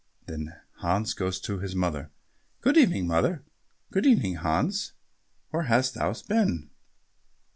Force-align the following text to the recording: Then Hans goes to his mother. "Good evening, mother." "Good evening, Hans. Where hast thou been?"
Then 0.25 0.55
Hans 0.77 1.13
goes 1.13 1.39
to 1.41 1.59
his 1.59 1.75
mother. 1.75 2.09
"Good 2.61 2.75
evening, 2.75 3.05
mother." 3.05 3.43
"Good 3.91 4.07
evening, 4.07 4.33
Hans. 4.37 4.93
Where 5.51 5.65
hast 5.65 5.93
thou 5.93 6.11
been?" 6.27 6.71